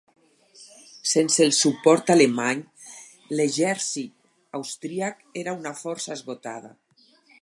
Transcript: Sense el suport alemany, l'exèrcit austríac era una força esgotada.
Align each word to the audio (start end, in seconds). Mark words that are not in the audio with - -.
Sense 1.09 1.43
el 1.47 1.51
suport 1.57 2.09
alemany, 2.13 2.63
l'exèrcit 3.35 4.59
austríac 4.61 5.21
era 5.43 5.55
una 5.63 5.75
força 5.83 6.17
esgotada. 6.17 6.73